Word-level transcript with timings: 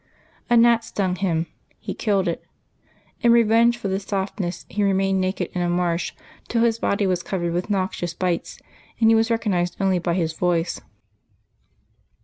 A 0.49 0.57
gnat 0.57 0.83
stung 0.83 1.15
him; 1.17 1.45
he 1.79 1.93
killed 1.93 2.27
it. 2.27 2.43
In 3.21 3.31
revenge 3.31 3.77
for 3.77 3.87
this 3.87 4.03
softness 4.03 4.65
he 4.67 4.81
remained 4.81 5.21
naked 5.21 5.51
in 5.53 5.61
a 5.61 5.69
marsh 5.69 6.11
till 6.47 6.63
his 6.63 6.79
body 6.79 7.05
was 7.05 7.21
covered 7.21 7.53
with 7.53 7.69
noxious 7.69 8.15
bites 8.15 8.59
and 8.99 9.11
he 9.11 9.15
was 9.15 9.29
recognized 9.29 9.77
only 9.79 9.99
by 9.99 10.15
his 10.15 10.33
voice. 10.33 10.81